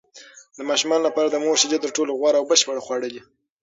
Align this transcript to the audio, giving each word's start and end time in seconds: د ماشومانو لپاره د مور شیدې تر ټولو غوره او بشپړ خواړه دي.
د 0.57 0.59
ماشومانو 0.69 1.05
لپاره 1.07 1.27
د 1.29 1.35
مور 1.43 1.55
شیدې 1.61 1.77
تر 1.83 1.89
ټولو 1.95 2.11
غوره 2.19 2.37
او 2.39 2.47
بشپړ 2.51 2.77
خواړه 2.85 3.07
دي. 3.13 3.21